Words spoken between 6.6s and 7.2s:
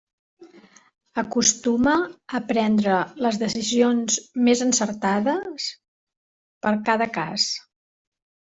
per cada